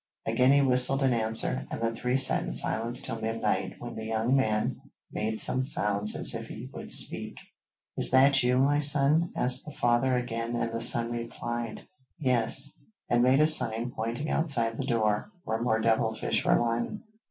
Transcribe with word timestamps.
Again 0.25 0.51
he 0.51 0.61
whistled 0.61 1.03
in 1.03 1.13
answer, 1.13 1.67
and 1.69 1.79
the 1.79 1.93
three 1.95 2.17
sat 2.17 2.41
in 2.43 2.53
silence 2.53 3.03
till 3.03 3.21
midnight 3.21 3.75
when 3.77 3.93
the 3.95 4.07
young 4.07 4.35
man 4.35 4.81
made 5.11 5.39
some 5.39 5.63
sounds 5.63 6.15
as 6.15 6.33
if 6.33 6.47
he 6.47 6.71
would 6.73 6.91
speak. 6.91 7.35
'Is 7.95 8.09
that 8.09 8.41
you, 8.41 8.57
my 8.57 8.79
son?' 8.79 9.31
asked 9.35 9.63
the 9.63 9.73
father 9.79 10.17
again, 10.17 10.55
and 10.55 10.71
the 10.73 10.81
son 10.81 11.11
replied: 11.11 11.85
[Illustration: 12.17 12.17
THE 12.19 12.25
DEAD 12.25 12.33
SON 12.33 12.33
HELPS 12.33 12.49
HIS 12.49 12.81
PARENTS] 12.81 12.81
'Yes,' 12.81 12.81
and 13.11 13.23
made 13.23 13.39
a 13.41 13.45
sign, 13.45 13.91
pointing 13.95 14.29
outside 14.31 14.77
the 14.79 14.87
door, 14.87 15.29
where 15.43 15.61
more 15.61 15.79
devil 15.79 16.15
fish 16.15 16.43
were 16.43 16.55
lying. 16.59 17.03